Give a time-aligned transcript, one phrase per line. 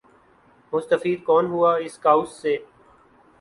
[0.73, 2.53] مستفید کون ہوا اس کاؤس سے۔